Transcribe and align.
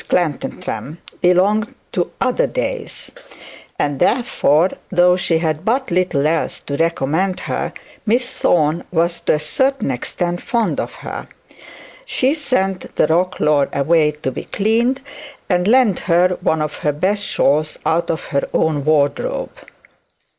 Mrs 0.01 0.07
Clantantram 0.09 0.97
belonged 1.21 1.75
to 1.91 2.09
other 2.19 2.47
days, 2.47 3.11
and 3.77 3.99
therefore, 3.99 4.71
though 4.89 5.15
she 5.15 5.37
had 5.37 5.63
but 5.63 5.91
little 5.91 6.25
else 6.25 6.59
to 6.61 6.75
recommend 6.77 7.41
her, 7.41 7.71
Miss 8.07 8.27
Thorne 8.27 8.83
was 8.91 9.19
to 9.19 9.33
a 9.35 9.39
certain 9.39 9.91
extent 9.91 10.41
fond 10.41 10.79
of 10.79 10.95
her. 10.95 11.27
She 12.03 12.33
sent 12.33 12.95
the 12.95 13.05
roquelaure 13.05 13.69
away 13.71 14.09
to 14.23 14.31
be 14.31 14.45
cleaned, 14.45 15.01
and 15.47 15.67
lent 15.67 15.99
her 15.99 16.35
one 16.41 16.63
of 16.63 16.79
her 16.79 16.93
best 16.93 17.23
shawls 17.23 17.77
out 17.85 18.09
of 18.09 18.23
her 18.23 18.49
own 18.55 18.83
wardrobe. 18.83 19.51